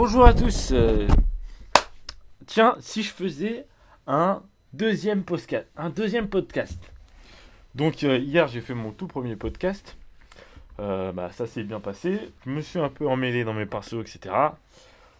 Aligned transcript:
Bonjour 0.00 0.24
à 0.26 0.32
tous. 0.32 0.70
euh, 0.70 1.08
Tiens, 2.46 2.76
si 2.78 3.02
je 3.02 3.10
faisais 3.10 3.66
un 4.06 4.44
deuxième 4.72 5.24
podcast, 5.24 5.66
un 5.76 5.90
deuxième 5.90 6.28
podcast. 6.28 6.80
Donc 7.74 8.04
euh, 8.04 8.16
hier 8.16 8.46
j'ai 8.46 8.60
fait 8.60 8.74
mon 8.74 8.92
tout 8.92 9.08
premier 9.08 9.34
podcast. 9.34 9.98
Euh, 10.78 11.10
bah, 11.10 11.32
ça 11.32 11.48
s'est 11.48 11.64
bien 11.64 11.80
passé. 11.80 12.30
Je 12.46 12.50
me 12.50 12.60
suis 12.60 12.78
un 12.78 12.90
peu 12.90 13.08
emmêlé 13.08 13.42
dans 13.42 13.54
mes 13.54 13.66
pinceaux, 13.66 14.00
etc. 14.00 14.32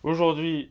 Aujourd'hui, 0.04 0.70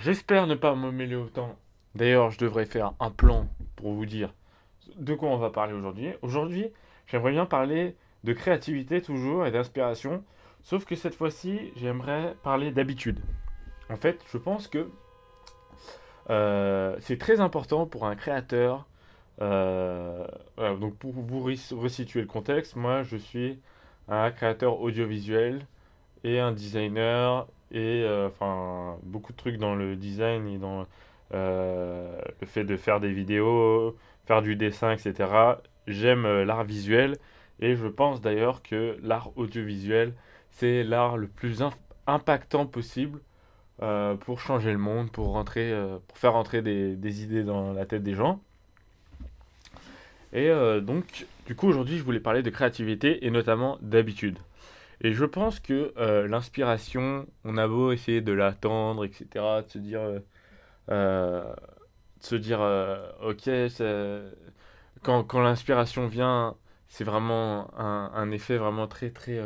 j'espère 0.00 0.48
ne 0.48 0.56
pas 0.56 0.74
m'emmêler 0.74 1.14
autant. 1.14 1.54
D'ailleurs, 1.94 2.32
je 2.32 2.38
devrais 2.40 2.66
faire 2.66 2.94
un 2.98 3.12
plan 3.12 3.46
pour 3.76 3.92
vous 3.92 4.06
dire 4.06 4.34
de 4.96 5.14
quoi 5.14 5.28
on 5.28 5.38
va 5.38 5.50
parler 5.50 5.72
aujourd'hui. 5.72 6.08
Aujourd'hui, 6.22 6.66
j'aimerais 7.06 7.30
bien 7.30 7.46
parler 7.46 7.94
de 8.24 8.32
créativité 8.32 9.00
toujours 9.00 9.46
et 9.46 9.52
d'inspiration. 9.52 10.24
Sauf 10.64 10.84
que 10.86 10.96
cette 10.96 11.14
fois-ci, 11.14 11.72
j'aimerais 11.76 12.34
parler 12.42 12.72
d'habitude. 12.72 13.20
En 13.90 13.96
fait, 13.96 14.18
je 14.32 14.38
pense 14.38 14.66
que 14.66 14.88
euh, 16.30 16.96
c'est 17.00 17.18
très 17.18 17.40
important 17.40 17.86
pour 17.86 18.06
un 18.06 18.16
créateur. 18.16 18.86
euh, 19.42 20.26
donc 20.80 20.96
pour 20.96 21.12
vous 21.12 21.50
re- 21.50 21.74
resituer 21.74 22.22
le 22.22 22.26
contexte, 22.26 22.76
moi 22.76 23.02
je 23.02 23.16
suis 23.16 23.58
un 24.08 24.30
créateur 24.30 24.80
audiovisuel 24.80 25.66
et 26.22 26.40
un 26.40 26.52
designer 26.52 27.46
et 27.70 28.02
euh, 28.04 28.28
beaucoup 29.02 29.32
de 29.32 29.36
trucs 29.36 29.58
dans 29.58 29.74
le 29.74 29.96
design 29.96 30.46
et 30.48 30.58
dans 30.58 30.86
le 31.32 32.46
fait 32.46 32.64
de 32.64 32.76
faire 32.76 33.00
des 33.00 33.12
vidéos, 33.12 33.96
faire 34.24 34.40
du 34.40 34.56
dessin, 34.56 34.92
etc. 34.92 35.58
J'aime 35.86 36.26
l'art 36.42 36.64
visuel 36.64 37.16
et 37.60 37.74
je 37.76 37.86
pense 37.86 38.20
d'ailleurs 38.22 38.62
que 38.62 38.96
l'art 39.02 39.30
audiovisuel 39.36 40.14
c'est 40.54 40.84
l'art 40.84 41.16
le 41.16 41.26
plus 41.26 41.62
im- 41.62 41.72
impactant 42.06 42.66
possible 42.66 43.20
euh, 43.82 44.14
pour 44.14 44.40
changer 44.40 44.72
le 44.72 44.78
monde, 44.78 45.10
pour 45.10 45.28
rentrer, 45.28 45.72
euh, 45.72 45.98
pour 46.06 46.16
faire 46.16 46.32
rentrer 46.32 46.62
des, 46.62 46.94
des 46.96 47.22
idées 47.24 47.42
dans 47.42 47.72
la 47.72 47.86
tête 47.86 48.02
des 48.02 48.14
gens. 48.14 48.40
Et 50.32 50.48
euh, 50.48 50.80
donc, 50.80 51.26
du 51.46 51.54
coup, 51.54 51.66
aujourd'hui, 51.68 51.98
je 51.98 52.04
voulais 52.04 52.20
parler 52.20 52.42
de 52.42 52.50
créativité 52.50 53.26
et 53.26 53.30
notamment 53.30 53.78
d'habitude. 53.82 54.38
Et 55.00 55.12
je 55.12 55.24
pense 55.24 55.60
que 55.60 55.92
l'inspiration, 56.26 57.26
on 57.44 57.58
a 57.58 57.66
beau 57.66 57.92
essayer 57.92 58.20
de 58.20 58.32
l'attendre, 58.32 59.04
etc., 59.04 59.62
de 59.62 59.68
se 59.68 59.78
dire, 59.78 60.00
de 60.88 61.54
se 62.20 62.36
dire, 62.36 62.60
ok, 63.22 63.50
quand, 65.02 65.40
l'inspiration 65.40 66.06
vient, 66.06 66.54
c'est 66.88 67.04
vraiment 67.04 67.68
un, 67.78 68.12
un 68.14 68.30
effet 68.30 68.56
vraiment 68.56 68.86
très, 68.86 69.10
très, 69.10 69.38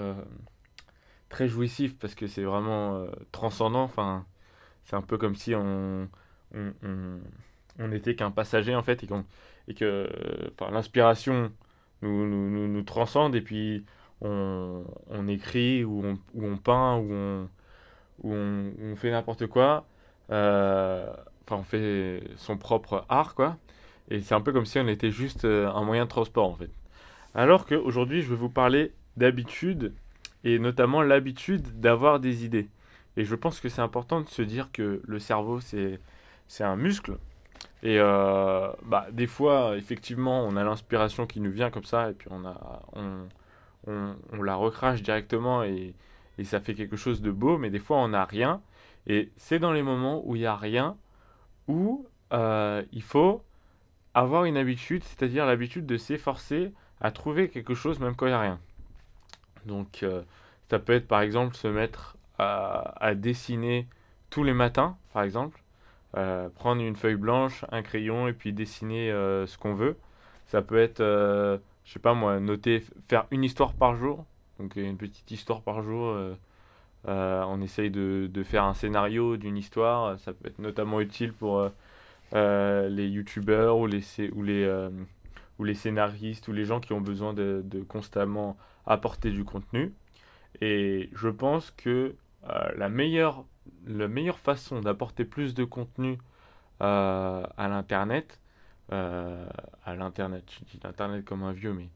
très 1.28 1.48
jouissif 1.48 1.96
parce 1.98 2.14
que 2.14 2.26
c'est 2.26 2.42
vraiment 2.42 2.96
euh, 2.96 3.06
transcendant. 3.32 3.82
Enfin, 3.82 4.26
c'est 4.84 4.96
un 4.96 5.02
peu 5.02 5.18
comme 5.18 5.34
si 5.36 5.54
on, 5.54 6.08
on, 6.54 6.72
on, 6.82 7.20
on 7.78 7.92
était 7.92 8.14
qu'un 8.14 8.30
passager 8.30 8.74
en 8.74 8.82
fait 8.82 9.02
et, 9.04 9.08
et 9.68 9.74
que 9.74 9.84
euh, 9.84 10.70
l'inspiration 10.70 11.52
nous, 12.02 12.68
nous, 12.68 12.82
transcende 12.82 13.34
et 13.34 13.40
puis 13.40 13.84
on, 14.20 14.84
on 15.10 15.28
écrit 15.28 15.84
ou 15.84 16.02
on, 16.04 16.18
ou 16.34 16.46
on 16.46 16.56
peint 16.56 16.96
ou 16.96 17.12
on, 17.12 17.48
ou 18.22 18.32
on, 18.32 18.96
fait 18.96 19.10
n'importe 19.10 19.46
quoi. 19.46 19.86
Euh, 20.30 21.12
Enfin, 21.50 21.60
on 21.60 21.64
fait 21.64 22.22
son 22.36 22.58
propre 22.58 23.06
art 23.08 23.34
quoi. 23.34 23.56
Et 24.10 24.20
c'est 24.20 24.34
un 24.34 24.42
peu 24.42 24.52
comme 24.52 24.66
si 24.66 24.78
on 24.78 24.86
était 24.86 25.10
juste 25.10 25.46
un 25.46 25.82
moyen 25.82 26.04
de 26.04 26.10
transport 26.10 26.46
en 26.46 26.54
fait. 26.54 26.70
Alors 27.34 27.64
qu'aujourd'hui, 27.64 28.20
je 28.20 28.28
vais 28.28 28.36
vous 28.36 28.50
parler 28.50 28.92
d'habitude 29.16 29.94
et 30.48 30.58
notamment 30.58 31.02
l'habitude 31.02 31.80
d'avoir 31.80 32.20
des 32.20 32.44
idées. 32.44 32.68
Et 33.16 33.24
je 33.24 33.34
pense 33.34 33.60
que 33.60 33.68
c'est 33.68 33.82
important 33.82 34.20
de 34.20 34.28
se 34.28 34.42
dire 34.42 34.70
que 34.72 35.02
le 35.04 35.18
cerveau, 35.18 35.60
c'est 35.60 36.00
un 36.60 36.76
muscle. 36.76 37.18
Et 37.82 37.98
euh, 37.98 38.68
bah, 38.84 39.06
des 39.12 39.26
fois, 39.26 39.76
effectivement, 39.76 40.44
on 40.44 40.56
a 40.56 40.64
l'inspiration 40.64 41.26
qui 41.26 41.40
nous 41.40 41.50
vient 41.50 41.70
comme 41.70 41.84
ça, 41.84 42.10
et 42.10 42.14
puis 42.14 42.28
on, 42.30 42.44
a, 42.44 42.82
on, 42.94 44.14
on 44.32 44.42
la 44.42 44.54
recrache 44.54 45.02
directement, 45.02 45.62
et, 45.64 45.94
et 46.38 46.44
ça 46.44 46.60
fait 46.60 46.74
quelque 46.74 46.96
chose 46.96 47.20
de 47.20 47.30
beau, 47.30 47.58
mais 47.58 47.70
des 47.70 47.78
fois, 47.78 47.98
on 47.98 48.08
n'a 48.08 48.24
rien. 48.24 48.62
Et 49.06 49.30
c'est 49.36 49.58
dans 49.58 49.72
les 49.72 49.82
moments 49.82 50.22
où 50.24 50.36
il 50.36 50.40
n'y 50.40 50.46
a 50.46 50.56
rien, 50.56 50.96
où 51.66 52.06
euh, 52.32 52.82
il 52.92 53.02
faut 53.02 53.42
avoir 54.14 54.44
une 54.44 54.56
habitude, 54.56 55.02
c'est-à-dire 55.04 55.46
l'habitude 55.46 55.86
de 55.86 55.96
s'efforcer 55.96 56.72
à 57.00 57.10
trouver 57.10 57.48
quelque 57.48 57.74
chose 57.74 58.00
même 58.00 58.16
quand 58.16 58.26
il 58.26 58.30
n'y 58.30 58.34
a 58.34 58.40
rien. 58.40 58.60
Donc, 59.66 60.02
euh, 60.02 60.22
ça 60.70 60.78
peut 60.78 60.92
être 60.92 61.08
par 61.08 61.20
exemple 61.20 61.54
se 61.54 61.68
mettre 61.68 62.16
à, 62.38 63.14
dessiner 63.16 63.88
tous 64.30 64.44
les 64.44 64.54
matins, 64.54 64.96
par 65.12 65.22
exemple. 65.22 65.60
Euh, 66.16 66.48
prendre 66.48 66.80
une 66.80 66.96
feuille 66.96 67.16
blanche, 67.16 67.64
un 67.70 67.82
crayon 67.82 68.28
et 68.28 68.32
puis 68.32 68.52
dessiner 68.52 69.10
euh, 69.10 69.46
ce 69.46 69.58
qu'on 69.58 69.74
veut. 69.74 69.96
Ça 70.46 70.62
peut 70.62 70.78
être, 70.78 71.02
je 71.02 71.92
sais 71.92 71.98
pas 71.98 72.14
moi, 72.14 72.40
noter, 72.40 72.82
faire 73.08 73.26
une 73.30 73.44
histoire 73.44 73.74
par 73.74 73.96
jour. 73.96 74.24
Donc 74.58 74.76
une 74.76 74.96
petite 74.96 75.30
histoire 75.30 75.62
par 75.62 75.82
jour. 75.82 76.16
on 77.04 77.60
essaye 77.60 77.90
de, 77.90 78.42
faire 78.44 78.64
un 78.64 78.74
scénario 78.74 79.36
d'une 79.36 79.56
histoire. 79.56 80.18
Ça 80.20 80.32
peut 80.32 80.48
être 80.48 80.58
notamment 80.58 81.00
utile 81.00 81.32
pour 81.32 81.68
les 82.32 83.08
youtubeurs 83.08 83.78
ou 83.78 83.86
les, 83.86 84.02
ou, 84.32 84.42
les, 84.42 84.88
ou 85.58 85.64
les 85.64 85.74
scénaristes 85.74 86.48
ou 86.48 86.52
les 86.52 86.64
gens 86.64 86.80
qui 86.80 86.92
ont 86.92 87.00
besoin 87.00 87.34
de 87.34 87.82
constamment 87.88 88.56
apporter 88.88 89.30
du 89.30 89.44
contenu. 89.44 89.92
Et 90.60 91.10
je 91.12 91.28
pense 91.28 91.70
que 91.70 92.16
euh, 92.48 92.68
la 92.76 92.88
meilleure, 92.88 93.44
la 93.86 94.08
meilleure 94.08 94.38
façon 94.38 94.80
d'apporter 94.80 95.24
plus 95.24 95.54
de 95.54 95.64
contenu 95.64 96.18
euh, 96.80 97.44
à 97.56 97.68
l'internet, 97.68 98.40
euh, 98.92 99.46
à 99.84 99.94
l'internet, 99.94 100.44
je 100.50 100.64
dis 100.64 100.80
l'internet 100.82 101.24
comme 101.24 101.42
un 101.42 101.52
vieux, 101.52 101.74
mais 101.74 101.88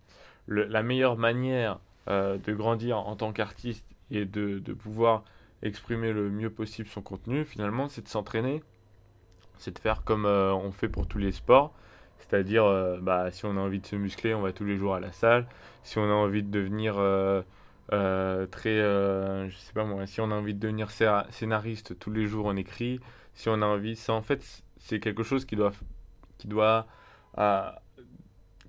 la 0.46 0.82
meilleure 0.82 1.16
manière 1.16 1.78
de 2.08 2.52
grandir 2.52 2.98
en 2.98 3.14
tant 3.14 3.32
qu'artiste 3.32 3.86
et 4.10 4.24
de, 4.24 4.58
de 4.58 4.72
pouvoir 4.72 5.22
exprimer 5.62 6.12
le 6.12 6.30
mieux 6.30 6.50
possible 6.50 6.88
son 6.88 7.00
contenu, 7.00 7.44
finalement, 7.44 7.88
c'est 7.88 8.02
de 8.02 8.08
s'entraîner, 8.08 8.64
c'est 9.56 9.72
de 9.72 9.78
faire 9.78 10.02
comme 10.02 10.26
on 10.26 10.72
fait 10.72 10.88
pour 10.88 11.06
tous 11.06 11.18
les 11.18 11.30
sports. 11.30 11.72
C'est-à-dire, 12.28 12.64
euh, 12.64 12.98
bah, 13.00 13.30
si 13.30 13.44
on 13.44 13.56
a 13.56 13.60
envie 13.60 13.80
de 13.80 13.86
se 13.86 13.96
muscler, 13.96 14.34
on 14.34 14.42
va 14.42 14.52
tous 14.52 14.64
les 14.64 14.76
jours 14.76 14.94
à 14.94 15.00
la 15.00 15.12
salle. 15.12 15.46
Si 15.84 15.98
on 15.98 16.04
a 16.04 16.14
envie 16.14 16.42
de 16.42 16.50
devenir 16.50 16.94
euh, 16.98 17.42
euh, 17.92 18.46
très, 18.46 18.76
je 19.50 19.56
sais 19.56 19.72
pas 19.74 19.84
moi, 19.84 20.06
si 20.06 20.20
on 20.20 20.30
a 20.30 20.34
envie 20.34 20.54
de 20.54 20.60
devenir 20.60 20.88
scé- 20.90 21.24
scénariste, 21.30 21.98
tous 21.98 22.10
les 22.12 22.26
jours 22.26 22.46
on 22.46 22.56
écrit. 22.56 23.00
Si 23.34 23.48
on 23.48 23.60
a 23.62 23.66
envie, 23.66 23.96
ça 23.96 24.12
en 24.14 24.22
fait, 24.22 24.62
c'est 24.78 25.00
quelque 25.00 25.22
chose 25.22 25.44
qui 25.44 25.56
doit, 25.56 25.72
qui 26.38 26.48
doit, 26.48 26.86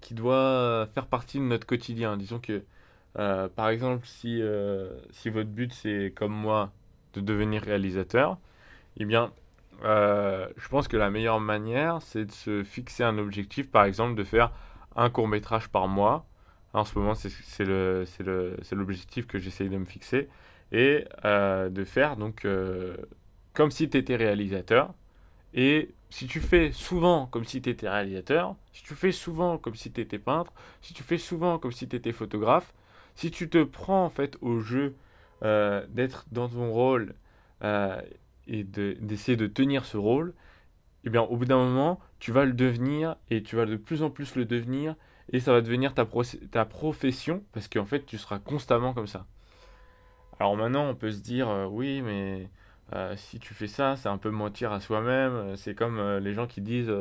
qui 0.01 0.13
doit 0.13 0.87
faire 0.93 1.07
partie 1.07 1.39
de 1.39 1.43
notre 1.43 1.65
quotidien. 1.65 2.17
Disons 2.17 2.39
que, 2.39 2.63
par 3.13 3.69
exemple, 3.69 4.05
si, 4.05 4.41
si 5.11 5.29
votre 5.29 5.49
but 5.49 5.73
c'est 5.73 6.13
comme 6.15 6.33
moi 6.33 6.71
de 7.13 7.21
devenir 7.21 7.61
réalisateur, 7.63 8.37
eh 8.97 9.05
bien, 9.05 9.33
euh, 9.83 10.47
je 10.55 10.67
pense 10.69 10.87
que 10.87 10.97
la 10.97 11.09
meilleure 11.09 11.39
manière, 11.39 12.01
c'est 12.01 12.25
de 12.25 12.31
se 12.31 12.63
fixer 12.63 13.03
un 13.03 13.17
objectif, 13.17 13.69
par 13.69 13.83
exemple, 13.83 14.15
de 14.15 14.23
faire 14.23 14.51
un 14.95 15.09
court 15.09 15.27
métrage 15.27 15.69
par 15.69 15.87
mois. 15.87 16.25
En 16.73 16.85
ce 16.85 16.97
moment, 16.97 17.13
c'est 17.15 17.63
l'objectif 18.71 19.27
que 19.27 19.39
j'essaye 19.39 19.69
de 19.69 19.77
me 19.77 19.85
fixer. 19.85 20.29
Et 20.71 21.05
euh, 21.23 21.69
de 21.69 21.83
faire 21.83 22.17
donc 22.17 22.45
euh, 22.45 22.97
comme 23.53 23.69
si 23.69 23.89
tu 23.89 23.97
étais 23.97 24.15
réalisateur. 24.15 24.93
Et 25.53 25.93
si 26.09 26.25
tu 26.25 26.39
fais 26.39 26.71
souvent 26.71 27.27
comme 27.27 27.45
si 27.45 27.61
tu 27.61 27.69
étais 27.69 27.87
réalisateur, 27.87 28.55
si 28.71 28.83
tu 28.83 28.95
fais 28.95 29.11
souvent 29.11 29.59
comme 29.59 29.75
si 29.75 29.91
tu 29.91 30.01
étais 30.01 30.17
peintre, 30.17 30.51
si 30.81 30.93
tu 30.93 31.03
fais 31.03 31.19
souvent 31.19 31.59
comme 31.59 31.71
si 31.71 31.87
tu 31.87 31.95
étais 31.95 32.11
photographe, 32.11 32.73
si 33.15 33.29
tu 33.29 33.49
te 33.49 33.63
prends 33.63 34.05
en 34.05 34.09
fait 34.09 34.37
au 34.41 34.59
jeu 34.59 34.95
d'être 35.41 36.25
dans 36.31 36.47
ton 36.49 36.71
rôle 36.71 37.13
et 38.47 38.63
de- 38.63 38.97
d'essayer 39.01 39.37
de 39.37 39.47
tenir 39.47 39.85
ce 39.85 39.97
rôle, 39.97 40.33
eh 41.05 41.09
bien 41.11 41.21
au 41.23 41.37
bout 41.37 41.45
d'un 41.45 41.57
moment, 41.57 41.99
tu 42.19 42.31
vas 42.31 42.45
le 42.45 42.53
devenir 42.53 43.17
et 43.29 43.43
tu 43.43 43.55
vas 43.57 43.65
de 43.65 43.75
plus 43.77 44.03
en 44.03 44.09
plus 44.11 44.35
le 44.35 44.45
devenir 44.45 44.95
et 45.31 45.39
ça 45.39 45.53
va 45.53 45.61
devenir 45.61 45.93
ta, 45.93 46.05
pro- 46.05 46.23
ta 46.51 46.65
profession 46.65 47.43
parce 47.53 47.67
qu'en 47.67 47.85
fait 47.85 48.05
tu 48.05 48.17
seras 48.17 48.39
constamment 48.39 48.93
comme 48.93 49.07
ça. 49.07 49.25
Alors 50.39 50.57
maintenant 50.57 50.89
on 50.89 50.95
peut 50.95 51.11
se 51.11 51.21
dire 51.21 51.49
euh, 51.49 51.65
oui 51.67 52.01
mais 52.01 52.49
euh, 52.93 53.15
si 53.17 53.39
tu 53.39 53.53
fais 53.53 53.67
ça 53.67 53.95
c'est 53.95 54.09
un 54.09 54.17
peu 54.17 54.29
mentir 54.31 54.71
à 54.71 54.79
soi-même, 54.79 55.33
Euh, 55.33 55.55
c'est 55.55 55.75
comme 55.75 56.01
les 56.17 56.33
gens 56.33 56.47
qui 56.47 56.61
disent 56.61 56.91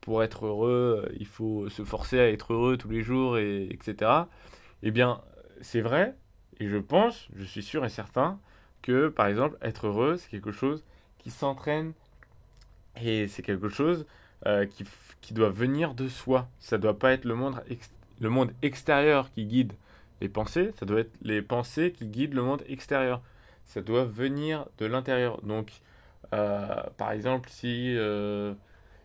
pour 0.00 0.22
être 0.22 0.46
heureux 0.46 1.08
il 1.18 1.26
faut 1.26 1.68
se 1.68 1.84
forcer 1.84 2.18
à 2.20 2.28
être 2.30 2.52
heureux 2.54 2.76
tous 2.76 2.90
les 2.90 3.02
jours 3.02 3.38
et 3.38 3.68
etc. 3.70 4.28
Eh 4.82 4.90
bien 4.90 5.20
c'est 5.60 5.80
vrai 5.80 6.16
et 6.60 6.68
je 6.68 6.76
pense, 6.78 7.28
je 7.34 7.44
suis 7.44 7.62
sûr 7.62 7.84
et 7.84 7.88
certain 7.88 8.40
que 8.82 9.08
par 9.08 9.26
exemple 9.26 9.56
être 9.62 9.86
heureux 9.86 10.16
c'est 10.16 10.28
quelque 10.30 10.52
chose 10.52 10.84
qui 11.18 11.30
s'entraîne 11.30 11.92
et 13.00 13.28
c'est 13.28 13.42
quelque 13.42 13.68
chose 13.68 14.06
euh, 14.46 14.66
qui, 14.66 14.84
qui 15.20 15.34
doit 15.34 15.50
venir 15.50 15.94
de 15.94 16.08
soi. 16.08 16.48
Ça 16.58 16.78
doit 16.78 16.98
pas 16.98 17.12
être 17.12 17.24
le 17.24 17.34
monde, 17.34 17.62
le 18.20 18.28
monde 18.28 18.52
extérieur 18.62 19.30
qui 19.32 19.46
guide 19.46 19.72
les 20.20 20.28
pensées, 20.28 20.72
ça 20.78 20.86
doit 20.86 21.00
être 21.00 21.12
les 21.22 21.42
pensées 21.42 21.92
qui 21.92 22.06
guident 22.06 22.34
le 22.34 22.42
monde 22.42 22.62
extérieur. 22.68 23.22
ça 23.66 23.80
doit 23.82 24.04
venir 24.04 24.66
de 24.78 24.86
l'intérieur. 24.86 25.40
Donc, 25.42 25.72
euh, 26.34 26.82
par 26.98 27.12
exemple, 27.12 27.48
si, 27.50 27.96
euh, 27.96 28.54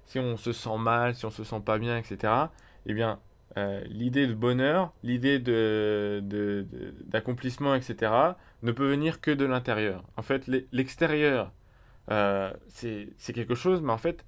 si 0.06 0.20
on 0.20 0.38
se 0.38 0.54
sent 0.54 0.78
mal, 0.80 1.16
si 1.16 1.26
on 1.26 1.32
se 1.32 1.44
sent 1.44 1.62
pas 1.66 1.78
bien, 1.80 1.98
etc., 1.98 2.50
eh 2.86 2.94
bien, 2.94 3.20
euh, 3.58 3.84
l'idée 3.90 4.28
de 4.28 4.34
bonheur, 4.34 4.94
l'idée 5.04 5.40
de, 5.40 6.24
d'accomplissement, 7.06 7.76
etc., 7.76 8.12
ne 8.64 8.72
peut 8.72 8.88
venir 8.88 9.20
que 9.20 9.32
de 9.32 9.46
l'intérieur. 9.46 10.04
En 10.16 10.22
fait, 10.22 10.50
l'extérieur, 10.72 11.52
c'est, 12.68 13.10
c'est 13.18 13.34
quelque 13.34 13.56
chose, 13.56 13.82
mais 13.82 13.92
en 13.92 13.98
fait, 13.98 14.24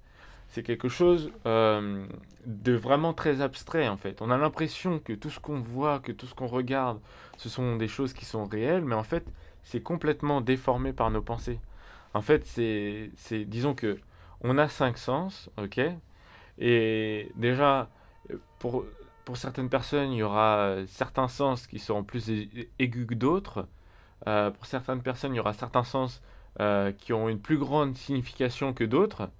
c'est 0.48 0.62
quelque 0.62 0.88
chose 0.88 1.32
de 1.44 2.72
vraiment 2.72 3.14
très 3.14 3.40
abstrait, 3.40 3.88
en 3.88 3.96
fait. 3.96 4.20
On 4.20 4.30
a 4.30 4.36
l'impression 4.36 4.98
que 4.98 5.12
tout 5.12 5.30
ce 5.30 5.40
qu'on 5.40 5.60
voit, 5.60 6.00
que 6.00 6.12
tout 6.12 6.26
ce 6.26 6.34
qu'on 6.34 6.46
regarde, 6.46 7.00
ce 7.36 7.48
sont 7.48 7.76
des 7.76 7.88
choses 7.88 8.12
qui 8.12 8.24
sont 8.24 8.44
réelles, 8.44 8.84
mais 8.84 8.94
en 8.94 9.02
fait, 9.02 9.24
c'est 9.62 9.82
complètement 9.82 10.40
déformé 10.40 10.92
par 10.92 11.10
nos 11.10 11.22
pensées. 11.22 11.60
En 12.14 12.22
fait, 12.22 12.44
c'est, 12.46 13.10
disons 13.46 13.74
que 13.74 13.98
on 14.42 14.58
a 14.58 14.68
cinq 14.68 14.98
sens, 14.98 15.50
ok? 15.58 15.80
Et 16.58 17.30
déjà, 17.36 17.88
pour, 18.58 18.84
pour 19.24 19.36
certaines 19.36 19.68
personnes, 19.68 20.12
il 20.12 20.18
y 20.18 20.22
aura 20.22 20.76
certains 20.86 21.28
sens 21.28 21.66
qui 21.66 21.78
seront 21.78 22.04
plus 22.04 22.30
aigus 22.78 23.06
que 23.06 23.14
d'autres. 23.14 23.66
Euh, 24.26 24.50
pour 24.50 24.66
certaines 24.66 25.02
personnes, 25.02 25.34
il 25.34 25.36
y 25.36 25.40
aura 25.40 25.52
certains 25.52 25.84
sens 25.84 26.22
euh, 26.60 26.92
qui 26.92 27.12
ont 27.12 27.28
une 27.28 27.40
plus 27.40 27.58
grande 27.58 27.96
signification 27.96 28.72
que 28.72 28.84
d'autres. 28.84 29.30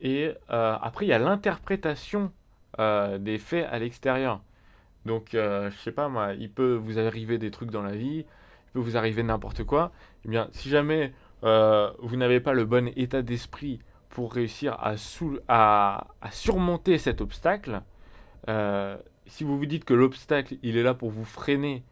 Et 0.00 0.32
euh, 0.50 0.76
après, 0.80 1.06
il 1.06 1.08
y 1.08 1.12
a 1.12 1.18
l'interprétation 1.18 2.32
des 2.78 3.36
faits 3.38 3.66
à 3.70 3.78
l'extérieur. 3.78 4.40
Donc, 5.04 5.30
je 5.32 5.70
sais 5.82 5.92
pas 5.92 6.08
il 6.38 6.50
peut 6.50 6.74
vous 6.74 6.98
arriver 6.98 7.36
des 7.36 7.50
trucs 7.50 7.70
dans 7.70 7.82
la 7.82 7.94
vie, 7.94 8.20
il 8.20 8.72
peut 8.72 8.78
vous 8.78 8.96
arriver 8.96 9.22
n'importe 9.22 9.64
quoi. 9.64 9.92
Eh 10.24 10.28
bien, 10.28 10.48
si 10.52 10.70
jamais 10.70 11.12
euh, 11.44 11.90
vous 12.00 12.16
n'avez 12.16 12.40
pas 12.40 12.52
le 12.52 12.64
bon 12.64 12.92
état 12.96 13.22
d'esprit 13.22 13.80
pour 14.10 14.32
réussir 14.32 14.76
à, 14.80 14.96
surmonter 16.30 16.98
cet 16.98 17.20
obstacle, 17.20 17.82
euh, 18.48 18.96
si 19.30 19.44
vous 19.44 19.58
vous 19.58 19.66
dites 19.66 19.84
que 19.84 19.94
l'obstacle, 19.94 20.56
il 20.62 20.76
est 20.76 20.82
là 20.82 20.94
pour 20.94 21.10
vous 21.10 21.24
freiner 21.24 21.82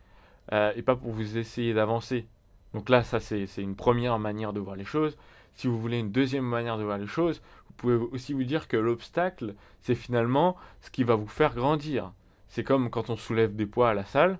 euh, 0.52 0.72
et 0.76 0.82
pas 0.82 0.96
pour 0.96 1.12
vous 1.12 1.38
essayer 1.38 1.74
d'avancer, 1.74 2.26
donc 2.74 2.88
là, 2.90 3.02
ça 3.02 3.20
c'est 3.20 3.46
une 3.56 3.76
première 3.76 4.18
manière 4.18 4.52
de 4.52 4.60
voir 4.60 4.76
les 4.76 4.84
choses. 4.84 5.16
Si 5.54 5.66
vous 5.66 5.80
voulez 5.80 5.98
une 5.98 6.12
deuxième 6.12 6.44
manière 6.44 6.78
de 6.78 6.84
voir 6.84 6.98
les 6.98 7.06
choses, 7.06 7.42
vous 7.66 7.74
pouvez 7.76 7.94
aussi 7.94 8.32
vous 8.32 8.44
dire 8.44 8.68
que 8.68 8.76
l'obstacle, 8.76 9.54
c'est 9.80 9.94
finalement 9.94 10.56
ce 10.82 10.90
qui 10.90 11.02
va 11.02 11.14
vous 11.14 11.26
faire 11.26 11.54
grandir. 11.54 12.12
C'est 12.48 12.64
comme 12.64 12.90
quand 12.90 13.10
on 13.10 13.16
soulève 13.16 13.56
des 13.56 13.66
poids 13.66 13.90
à 13.90 13.94
la 13.94 14.04
salle 14.04 14.38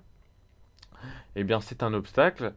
eh 1.35 1.43
bien 1.43 1.61
c'est 1.61 1.83
un 1.83 1.93
obstacle. 1.93 2.53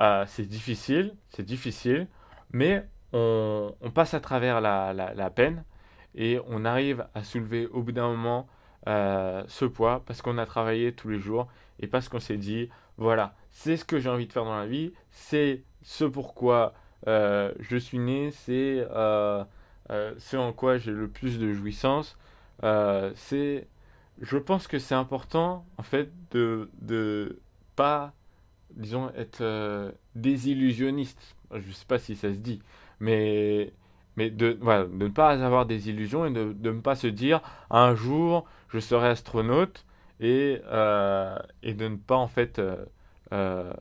Euh, 0.00 0.24
c'est 0.26 0.46
difficile, 0.46 1.14
c'est 1.28 1.44
difficile, 1.44 2.08
mais 2.50 2.84
on, 3.12 3.72
passe 3.94 4.14
à 4.14 4.20
travers 4.20 4.60
la, 4.60 5.30
peine 5.30 5.64
et 6.16 6.40
on 6.48 6.64
arrive 6.64 7.06
à 7.14 7.22
soulever 7.22 7.66
au 7.68 7.82
bout 7.82 7.92
d'un 7.92 8.08
moment 8.08 8.48
euh, 8.86 9.42
ce 9.48 9.64
poids 9.64 10.02
parce 10.06 10.22
qu'on 10.22 10.38
a 10.38 10.46
travaillé 10.46 10.92
tous 10.92 11.08
les 11.08 11.18
jours 11.18 11.48
et 11.80 11.86
parce 11.86 12.08
qu'on 12.08 12.20
s'est 12.20 12.36
dit, 12.36 12.68
voilà, 12.96 13.34
c'est 13.50 13.76
ce 13.76 13.84
que 13.84 13.98
j'ai 13.98 14.08
envie 14.08 14.26
de 14.26 14.32
faire 14.32 14.44
dans 14.44 14.56
la 14.56 14.66
vie, 14.66 14.92
c'est 15.10 15.62
ce 15.82 16.04
pourquoi 16.04 16.74
euh, 17.06 17.52
je 17.60 17.76
suis 17.76 17.98
né, 17.98 18.30
c'est 18.30 18.86
ce 18.88 20.36
en 20.36 20.52
quoi 20.52 20.78
j'ai 20.78 20.92
le 20.92 21.08
plus 21.08 21.38
de 21.38 21.52
jouissance. 21.52 22.16
c'est, 22.62 23.66
je 24.20 24.36
pense 24.38 24.66
que 24.66 24.78
c'est 24.78 24.94
important 24.94 25.66
en 25.78 25.82
fait 25.82 26.10
de, 26.30 26.70
de 26.80 27.40
pas, 27.76 28.12
disons, 28.76 29.10
être 29.16 29.40
euh, 29.40 29.92
désillusionniste. 30.14 31.36
Je 31.54 31.72
sais 31.72 31.86
pas 31.86 31.98
si 31.98 32.16
ça 32.16 32.32
se 32.32 32.38
dit, 32.38 32.60
mais, 33.00 33.72
mais 34.16 34.30
de, 34.30 34.58
voilà, 34.60 34.84
de 34.84 34.92
ne 34.92 35.08
pas 35.08 35.30
avoir 35.44 35.66
des 35.66 35.88
illusions 35.88 36.26
et 36.26 36.30
de, 36.30 36.52
de 36.52 36.70
ne 36.70 36.80
pas 36.80 36.94
se 36.94 37.06
dire 37.06 37.40
un 37.70 37.94
jour 37.94 38.46
je 38.68 38.78
serai 38.78 39.08
astronaute 39.08 39.84
et, 40.20 40.60
euh, 40.66 41.38
et 41.62 41.74
de 41.74 41.88
ne 41.88 41.96
pas 41.96 42.16
en 42.16 42.28
fait. 42.28 42.60
Euh, 43.32 43.72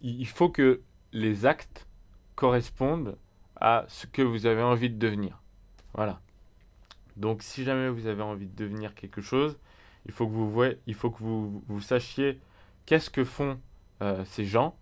il 0.00 0.26
faut 0.26 0.48
que 0.48 0.80
les 1.12 1.44
actes 1.44 1.86
correspondent 2.34 3.16
à 3.56 3.84
ce 3.88 4.06
que 4.06 4.22
vous 4.22 4.46
avez 4.46 4.62
envie 4.62 4.90
de 4.90 4.98
devenir. 4.98 5.42
Voilà. 5.94 6.20
Donc 7.16 7.42
si 7.42 7.64
jamais 7.64 7.88
vous 7.88 8.06
avez 8.06 8.22
envie 8.22 8.46
de 8.46 8.56
devenir 8.56 8.94
quelque 8.94 9.20
chose, 9.20 9.58
il 10.06 10.12
faut 10.12 10.26
que 10.26 10.32
vous, 10.32 10.50
voyez, 10.50 10.78
il 10.86 10.94
faut 10.94 11.10
que 11.10 11.22
vous, 11.22 11.62
vous 11.66 11.80
sachiez 11.80 12.40
qu'est-ce 12.86 13.10
que 13.10 13.24
font 13.24 13.60
euh, 14.02 14.24
ces 14.24 14.44
gens 14.44 14.76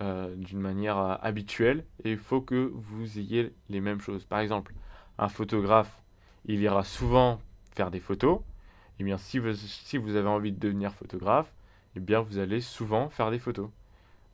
euh, 0.00 0.34
d'une 0.36 0.60
manière 0.60 0.98
euh, 0.98 1.14
habituelle 1.20 1.84
et 2.04 2.12
il 2.12 2.18
faut 2.18 2.40
que 2.40 2.72
vous 2.74 3.18
ayez 3.18 3.52
les 3.68 3.80
mêmes 3.80 4.00
choses. 4.00 4.24
Par 4.24 4.40
exemple, 4.40 4.72
un 5.18 5.28
photographe, 5.28 6.00
il 6.46 6.60
ira 6.60 6.84
souvent 6.84 7.40
faire 7.74 7.90
des 7.90 8.00
photos. 8.00 8.38
Et 8.38 9.02
eh 9.02 9.04
bien, 9.04 9.18
si 9.18 9.38
vous, 9.38 9.52
si 9.54 9.98
vous 9.98 10.16
avez 10.16 10.28
envie 10.28 10.52
de 10.52 10.58
devenir 10.58 10.94
photographe, 10.94 11.52
et 11.94 11.98
eh 11.98 12.00
bien, 12.00 12.20
vous 12.20 12.38
allez 12.38 12.60
souvent 12.60 13.08
faire 13.08 13.30
des 13.30 13.38
photos. 13.38 13.68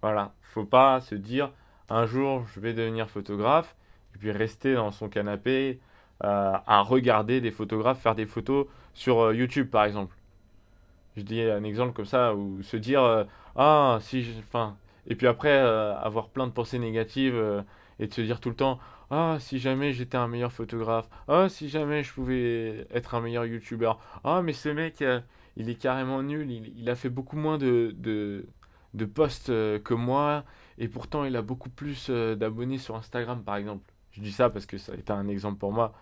Voilà, 0.02 0.32
faut 0.42 0.64
pas 0.64 1.00
se 1.00 1.14
dire 1.14 1.50
un 1.88 2.06
jour 2.06 2.44
je 2.54 2.60
vais 2.60 2.74
devenir 2.74 3.08
photographe 3.08 3.74
et 4.14 4.18
puis 4.18 4.30
rester 4.30 4.74
dans 4.74 4.92
son 4.92 5.08
canapé 5.08 5.80
à 6.20 6.82
regarder 6.82 7.40
des 7.40 7.52
photographes 7.52 8.00
faire 8.00 8.16
des 8.16 8.26
photos 8.26 8.66
sur 8.92 9.32
YouTube 9.32 9.70
par 9.70 9.84
exemple. 9.84 10.14
Je 11.18 11.22
dis 11.24 11.42
un 11.42 11.64
exemple 11.64 11.92
comme 11.94 12.04
ça, 12.04 12.32
ou 12.34 12.62
se 12.62 12.76
dire 12.76 13.02
euh, 13.02 13.24
Ah, 13.56 13.98
si. 14.00 14.24
Enfin. 14.38 14.76
Et 15.08 15.16
puis 15.16 15.26
après, 15.26 15.56
euh, 15.56 15.96
avoir 15.98 16.28
plein 16.28 16.46
de 16.46 16.52
pensées 16.52 16.78
négatives 16.78 17.34
euh, 17.34 17.62
et 17.98 18.06
de 18.06 18.14
se 18.14 18.20
dire 18.20 18.40
tout 18.40 18.50
le 18.50 18.54
temps 18.54 18.78
Ah, 19.10 19.38
si 19.40 19.58
jamais 19.58 19.92
j'étais 19.92 20.16
un 20.16 20.28
meilleur 20.28 20.52
photographe. 20.52 21.08
Ah, 21.28 21.48
si 21.48 21.68
jamais 21.68 22.02
je 22.04 22.12
pouvais 22.12 22.86
être 22.92 23.14
un 23.14 23.20
meilleur 23.20 23.46
youtubeur. 23.46 23.98
Ah, 24.24 24.42
mais 24.42 24.52
ce 24.52 24.68
mec, 24.68 25.02
il 25.56 25.70
est 25.70 25.74
carrément 25.74 26.22
nul. 26.22 26.50
Il, 26.50 26.88
a 26.90 26.94
fait 26.94 27.08
beaucoup 27.08 27.36
moins 27.36 27.58
de, 27.58 27.94
de, 27.98 28.46
de 28.94 29.04
posts 29.06 29.48
que 29.48 29.94
moi. 29.94 30.44
Et 30.78 30.88
pourtant, 30.88 31.24
il 31.24 31.36
a 31.36 31.42
beaucoup 31.42 31.70
plus 31.70 32.10
d'abonnés 32.10 32.78
sur 32.78 32.94
Instagram, 32.96 33.42
par 33.42 33.56
exemple. 33.56 33.90
Je 34.12 34.20
dis 34.20 34.32
ça 34.32 34.50
parce 34.50 34.66
que 34.66 34.78
ça 34.78 34.92
a 34.92 34.96
été 34.96 35.12
un 35.12 35.28
exemple 35.28 35.58
pour 35.58 35.72
moi 35.72 35.94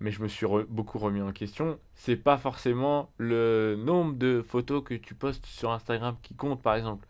mais 0.00 0.10
je 0.10 0.22
me 0.22 0.28
suis 0.28 0.46
beaucoup 0.68 0.98
remis 0.98 1.22
en 1.22 1.32
question. 1.32 1.78
C'est 1.94 2.16
pas 2.16 2.36
forcément 2.36 3.10
le 3.18 3.76
nombre 3.76 4.14
de 4.16 4.44
photos 4.46 4.82
que 4.84 4.94
tu 4.94 5.14
postes 5.14 5.46
sur 5.46 5.70
Instagram 5.72 6.16
qui 6.22 6.34
compte, 6.34 6.62
par 6.62 6.74
exemple. 6.74 7.06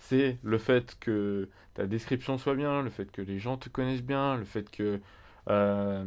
C'est 0.00 0.38
le 0.42 0.58
fait 0.58 0.96
que 0.98 1.48
ta 1.74 1.86
description 1.86 2.38
soit 2.38 2.54
bien, 2.54 2.82
le 2.82 2.90
fait 2.90 3.10
que 3.12 3.22
les 3.22 3.38
gens 3.38 3.56
te 3.56 3.68
connaissent 3.68 4.02
bien, 4.02 4.36
le 4.36 4.44
fait 4.44 4.70
que 4.70 5.00
euh, 5.48 6.04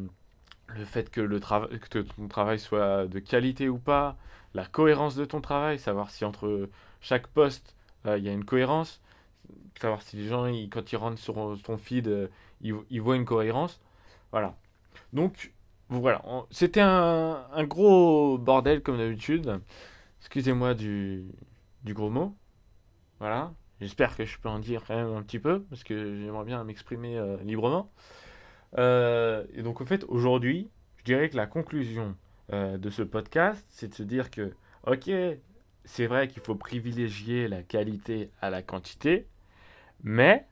le 0.67 0.85
fait 0.85 1.09
que, 1.09 1.21
le 1.21 1.39
que 1.39 1.99
ton 1.99 2.27
travail 2.27 2.59
soit 2.59 3.07
de 3.07 3.19
qualité 3.19 3.69
ou 3.69 3.77
pas, 3.77 4.17
la 4.53 4.65
cohérence 4.65 5.15
de 5.15 5.25
ton 5.25 5.41
travail, 5.41 5.79
savoir 5.79 6.09
si 6.11 6.25
entre 6.25 6.69
chaque 7.01 7.27
poste 7.27 7.75
euh, 8.05 8.17
il 8.17 8.23
y 8.23 8.29
a 8.29 8.33
une 8.33 8.45
cohérence, 8.45 9.01
savoir 9.79 10.01
si 10.01 10.17
les 10.17 10.27
gens 10.27 10.45
quand 10.71 10.91
ils 10.91 10.97
rentrent 10.97 11.19
sur 11.19 11.57
ton 11.63 11.77
feed 11.77 12.07
euh, 12.07 12.27
ils, 12.61 13.01
voient 13.01 13.15
une 13.15 13.25
cohérence. 13.25 13.79
Voilà. 14.31 14.55
Donc 15.11 15.51
voilà, 15.89 16.23
c'était 16.49 16.81
un, 16.81 17.63
gros 17.65 18.37
bordel 18.37 18.81
comme 18.81 18.97
d'habitude. 18.97 19.61
Excusez-moi 20.21 20.73
du, 20.73 21.25
gros 21.85 22.09
mot. 22.09 22.35
Voilà, 23.19 23.53
j'espère 23.83 24.15
que 24.15 24.25
je 24.25 24.39
peux 24.39 24.49
en 24.49 24.59
dire 24.59 24.83
quand 24.87 24.95
même 24.95 25.13
un 25.13 25.21
petit 25.21 25.39
peu 25.39 25.61
parce 25.63 25.83
que 25.83 26.17
j'aimerais 26.17 26.45
bien 26.45 26.63
m'exprimer 26.63 27.17
euh, 27.17 27.37
librement. 27.43 27.91
Euh, 28.77 29.43
et 29.53 29.61
donc, 29.61 29.81
en 29.81 29.85
fait, 29.85 30.05
aujourd'hui, 30.07 30.69
je 30.97 31.03
dirais 31.03 31.29
que 31.29 31.35
la 31.35 31.47
conclusion 31.47 32.15
euh, 32.53 32.77
de 32.77 32.89
ce 32.89 33.01
podcast, 33.01 33.65
c'est 33.69 33.89
de 33.89 33.93
se 33.93 34.03
dire 34.03 34.31
que, 34.31 34.53
ok, 34.87 35.11
c'est 35.85 36.07
vrai 36.07 36.29
qu'il 36.29 36.41
faut 36.41 36.55
privilégier 36.55 37.47
la 37.47 37.61
qualité 37.61 38.31
à 38.41 38.49
la 38.49 38.61
quantité, 38.61 39.27
mais 40.01 40.47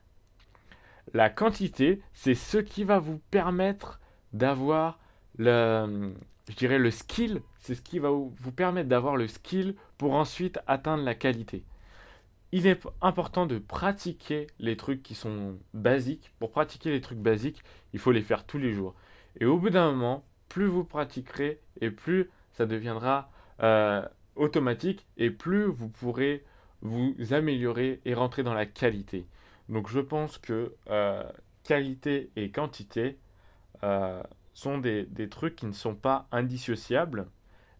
la 1.14 1.30
quantité, 1.30 2.02
c'est 2.12 2.34
ce 2.34 2.58
qui 2.58 2.84
va 2.84 2.98
vous 2.98 3.18
permettre 3.30 3.98
d'avoir 4.34 4.98
le, 5.38 6.12
je 6.50 6.54
dirais 6.54 6.78
le 6.78 6.90
skill, 6.90 7.40
c'est 7.60 7.74
ce 7.74 7.82
qui 7.82 7.98
va 7.98 8.10
vous 8.10 8.52
permettre 8.54 8.88
d'avoir 8.88 9.16
le 9.16 9.26
skill 9.26 9.74
pour 9.96 10.12
ensuite 10.14 10.58
atteindre 10.66 11.02
la 11.02 11.14
qualité. 11.14 11.64
Il 12.52 12.66
est 12.66 12.86
important 13.00 13.46
de 13.46 13.58
pratiquer 13.58 14.46
les 14.58 14.76
trucs 14.76 15.02
qui 15.02 15.14
sont 15.14 15.58
basiques. 15.72 16.30
Pour 16.38 16.50
pratiquer 16.50 16.90
les 16.90 17.00
trucs 17.00 17.18
basiques, 17.18 17.62
il 17.92 17.98
faut 17.98 18.12
les 18.12 18.20
faire 18.20 18.44
tous 18.44 18.58
les 18.58 18.72
jours. 18.72 18.94
Et 19.40 19.46
au 19.46 19.58
bout 19.58 19.70
d'un 19.70 19.90
moment, 19.90 20.24
plus 20.48 20.66
vous 20.66 20.84
pratiquerez 20.84 21.60
et 21.80 21.90
plus 21.90 22.30
ça 22.52 22.66
deviendra 22.66 23.30
euh, 23.62 24.06
automatique 24.36 25.06
et 25.16 25.30
plus 25.30 25.64
vous 25.64 25.88
pourrez 25.88 26.44
vous 26.82 27.14
améliorer 27.30 28.00
et 28.04 28.12
rentrer 28.12 28.42
dans 28.42 28.54
la 28.54 28.66
qualité. 28.66 29.26
Donc 29.70 29.88
je 29.88 30.00
pense 30.00 30.36
que 30.36 30.74
euh, 30.90 31.22
qualité 31.64 32.30
et 32.36 32.50
quantité, 32.50 33.16
euh, 33.84 34.22
sont 34.54 34.78
des, 34.78 35.06
trucs 35.30 35.56
qui 35.56 35.66
ne 35.66 35.72
sont 35.72 35.94
pas 35.94 36.28
indissociables, 36.30 37.26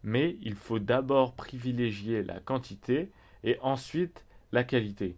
mais 0.03 0.37
il 0.41 0.55
faut 0.55 0.79
d'abord 0.79 1.35
privilégier 1.35 2.23
la 2.23 2.39
quantité 2.39 3.11
et 3.43 3.57
ensuite 3.61 4.25
la 4.53 4.63
qualité. 4.63 5.17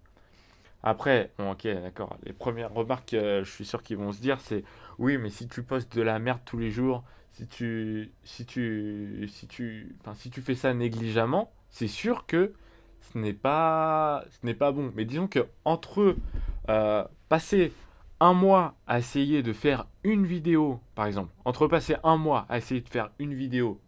Après, 0.81 1.31
ok, 1.39 1.67
d'accord. 1.67 2.17
Les 2.23 2.33
premières 2.33 2.73
remarques, 2.73 3.13
euh, 3.13 3.43
je 3.43 3.51
suis 3.51 3.65
sûr 3.65 3.83
qu'ils 3.83 3.97
vont 3.97 4.11
se 4.11 4.21
dire, 4.21 4.39
c'est 4.39 4.63
oui, 4.97 5.17
mais 5.17 5.29
si 5.29 5.47
tu 5.47 5.61
postes 5.63 5.95
de 5.95 6.01
la 6.01 6.19
merde 6.19 6.39
tous 6.45 6.57
les 6.57 6.71
jours, 6.71 7.03
si 7.31 7.47
tu, 7.47 8.11
si 8.23 8.45
tu, 8.45 9.27
si 9.31 9.47
tu, 9.47 9.95
enfin, 10.01 10.13
si 10.15 10.29
tu 10.29 10.41
fais 10.41 10.55
ça 10.55 10.73
négligemment, 10.73 11.51
c'est 11.69 11.87
sûr 11.87 12.25
que 12.25 12.53
ce 13.01 13.17
n'est 13.17 13.33
pas, 13.33 14.23
ce 14.29 14.45
n'est 14.45 14.53
pas 14.53 14.71
bon. 14.71 14.91
Mais 14.95 15.05
disons 15.05 15.27
que 15.27 15.47
entre 15.65 16.15
euh, 16.69 17.03
passer 17.29 17.73
un 18.19 18.33
mois 18.33 18.75
à 18.87 18.99
essayer 18.99 19.43
de 19.43 19.53
faire 19.53 19.87
une 20.03 20.25
vidéo, 20.25 20.79
par 20.93 21.07
exemple, 21.07 21.33
entre 21.45 21.67
passer 21.67 21.95
un 22.03 22.17
mois 22.17 22.45
à 22.47 22.57
essayer 22.57 22.81
de 22.81 22.89
faire 22.89 23.09
une 23.19 23.33
vidéo 23.33 23.81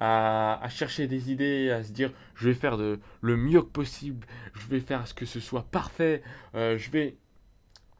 à, 0.00 0.68
chercher 0.68 1.06
des 1.06 1.30
idées, 1.32 1.70
à 1.70 1.82
se 1.82 1.92
dire 1.92 2.12
je 2.34 2.48
vais 2.48 2.54
faire 2.54 2.76
le 2.76 3.36
mieux 3.36 3.62
possible, 3.62 4.26
je 4.54 4.66
vais 4.68 4.80
faire 4.80 5.06
ce 5.06 5.14
que 5.14 5.26
ce 5.26 5.40
soit 5.40 5.64
parfait, 5.64 6.22
euh, 6.54 6.78
je 6.78 6.90
vais, 6.90 7.16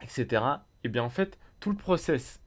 etc. 0.01 0.23
Et 0.23 0.27
eh 0.85 0.89
bien 0.89 1.03
en 1.03 1.09
fait, 1.09 1.37
tout 1.59 1.71
le 1.71 1.77
process 1.77 2.41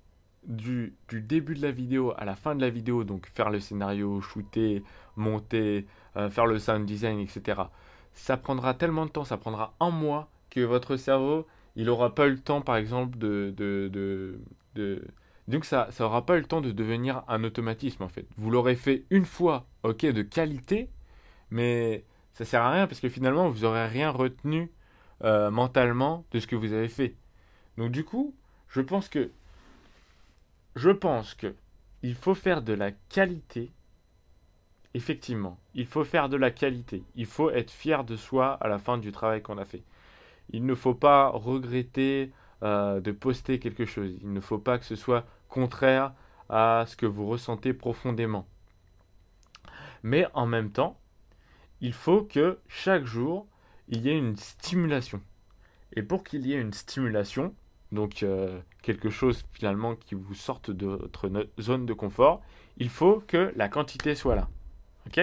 du, 0.47 0.95
du, 1.09 1.21
début 1.21 1.55
de 1.55 1.63
la 1.63 1.71
vidéo 1.71 2.15
à 2.17 2.25
la 2.25 2.35
fin 2.35 2.55
de 2.55 2.61
la 2.61 2.71
vidéo, 2.71 3.05
donc 3.05 3.29
faire 3.29 3.51
le 3.51 3.61
scénario, 3.61 4.21
shooter, 4.21 4.83
monter, 5.17 5.87
euh, 6.17 6.31
faire 6.31 6.47
le 6.47 6.59
sound 6.59 6.87
design, 6.87 7.19
etc. 7.21 7.63
Ça 8.15 8.37
prendra 8.37 8.75
tellement 8.75 9.07
de 9.07 9.11
temps, 9.11 9.25
ça 9.25 9.37
prendra 9.37 9.75
un 9.81 9.91
mois 9.91 10.31
que 10.51 10.61
votre 10.61 10.97
cerveau, 10.97 11.47
il 11.77 11.87
n'aura 11.87 12.15
pas 12.15 12.27
eu 12.27 12.33
le 12.33 12.41
temps, 12.41 12.61
par 12.61 12.77
exemple, 12.77 13.19
de, 13.19 13.55
de, 13.57 13.91
de 14.75 15.05
donc 15.49 15.65
ça 15.65 15.89
n'aura 15.99 16.25
pas 16.25 16.37
eu 16.37 16.41
le 16.41 16.47
temps 16.47 16.61
de 16.61 16.71
devenir 16.71 17.25
un 17.29 17.43
automatisme 17.45 18.03
en 18.03 18.09
fait. 18.09 18.27
Vous 18.37 18.51
l'aurez 18.51 18.77
fait 18.77 19.05
une 19.11 19.25
fois, 19.25 19.67
ok, 19.83 20.07
de 20.07 20.23
qualité, 20.23 20.89
mais 21.51 22.05
ça 22.35 22.45
sert 22.45 22.63
à 22.63 22.71
rien 22.71 22.87
parce 22.87 23.01
que 23.01 23.09
finalement 23.09 23.49
vous 23.49 23.61
n'aurez 23.61 23.87
rien 23.87 24.11
retenu 24.11 24.71
euh, 25.25 25.51
mentalement 25.51 26.25
de 26.31 26.39
ce 26.39 26.47
que 26.47 26.57
vous 26.57 26.73
avez 26.73 26.89
fait. 26.89 27.17
Donc 27.77 27.91
du 27.91 28.05
coup, 28.05 28.35
je 28.69 28.81
pense 28.81 29.09
que 29.09 29.31
je 30.77 30.91
pense 30.91 31.35
que 31.35 31.55
il 32.03 32.15
faut 32.15 32.35
faire 32.35 32.63
de 32.63 32.73
la 32.73 32.91
qualité. 32.91 33.73
Effectivement, 34.95 35.59
il 35.75 35.87
faut 35.87 36.05
faire 36.05 36.29
de 36.29 36.37
la 36.37 36.51
qualité. 36.51 37.03
Il 37.15 37.27
faut 37.27 37.51
être 37.51 37.71
fier 37.71 38.05
de 38.05 38.17
soi 38.17 38.59
à 38.61 38.69
la 38.69 38.79
fin 38.79 38.99
du 38.99 39.11
travail 39.11 39.43
qu'on 39.43 39.59
a 39.59 39.65
fait. 39.65 39.83
Il 40.51 40.67
ne 40.67 40.75
faut 40.75 40.95
pas 40.95 41.29
regretter 41.29 42.31
euh, 42.63 43.01
de 43.01 43.13
poster 43.13 43.59
quelque 43.59 43.85
chose. 43.85 44.13
Il 44.23 44.33
ne 44.33 44.41
faut 44.41 44.59
pas 44.59 44.79
que 44.79 44.85
ce 44.85 44.97
soit 44.97 45.27
contraire 45.49 46.13
à 46.49 46.85
ce 46.87 46.97
que 46.97 47.07
vous 47.07 47.27
ressentez 47.27 47.73
profondément. 47.73 48.47
Mais 50.03 50.27
en 50.35 50.47
même 50.47 50.71
temps, 50.71 50.99
il 51.81 51.93
faut 51.93 52.23
que 52.23 52.59
chaque 52.69 53.05
jour, 53.05 53.47
il 53.89 54.03
y 54.03 54.11
ait 54.11 54.19
une 54.19 54.37
stimulation. 54.37 55.21
Et 55.95 56.03
pour 56.03 56.25
qu'il 56.25 56.47
y 56.47 56.55
ait 56.55 56.61
une 56.61 56.73
stimulation, 56.73 57.55
donc 57.91 58.23
euh, 58.23 58.61
quelque 58.83 59.11
chose 59.11 59.45
finalement 59.53 59.97
qui 59.97 60.15
vous 60.15 60.35
sorte 60.35 60.71
de 60.71 60.87
votre 60.87 61.31
zone 61.61 61.87
de 61.87 61.93
confort, 61.93 62.43
il 62.79 62.89
faut 62.89 63.23
que 63.27 63.53
la 63.57 63.69
quantité 63.69 64.15
soit 64.15 64.37
là. 64.37 64.49
Ok? 65.07 65.21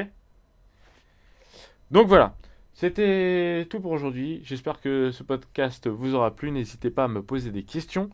Donc 1.91 2.07
voilà, 2.07 2.35
c'était 2.79 3.67
tout 3.69 3.81
pour 3.81 3.91
aujourd'hui. 3.91 4.39
J'espère 4.45 4.79
que 4.79 5.11
ce 5.11 5.21
podcast 5.21 5.89
vous 5.89 6.15
aura 6.15 6.33
plu. 6.33 6.49
N'hésitez 6.49 6.89
pas 6.89 7.03
à 7.03 7.07
me 7.09 7.21
poser 7.21 7.51
des 7.51 7.63
questions. 7.63 8.09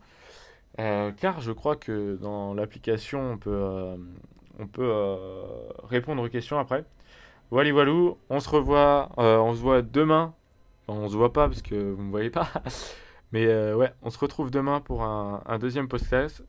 Euh, 0.80 1.12
car 1.12 1.40
je 1.40 1.52
crois 1.52 1.76
que 1.76 2.16
dans 2.16 2.52
l'application, 2.52 3.34
on 3.34 3.38
peut, 3.38 3.52
euh, 3.52 3.96
euh, 4.80 5.68
répondre 5.84 6.20
aux 6.20 6.28
questions 6.28 6.58
après. 6.58 6.84
Voilà, 7.52 7.70
voilà, 7.70 7.92
on 8.28 8.40
se 8.40 8.48
revoit, 8.48 9.10
on 9.16 9.54
se 9.54 9.60
voit 9.60 9.82
demain. 9.82 10.34
on 10.88 11.08
se 11.08 11.16
voit 11.16 11.32
pas 11.32 11.46
parce 11.46 11.62
que 11.62 11.92
vous 11.92 12.02
me 12.02 12.10
voyez 12.10 12.30
pas. 12.30 12.50
Mais 13.30 13.46
ouais, 13.72 13.92
on 14.02 14.10
se 14.10 14.18
retrouve 14.18 14.50
demain 14.50 14.80
pour 14.80 15.04
un, 15.04 15.58
deuxième 15.60 15.86
podcast. 15.86 16.42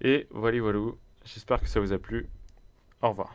Et 0.00 0.28
voilà, 0.30 0.60
voilà, 0.60 0.78
j'espère 1.24 1.60
que 1.60 1.66
ça 1.66 1.80
vous 1.80 1.92
a 1.92 1.98
plu. 1.98 2.28
Au 3.02 3.08
revoir. 3.08 3.34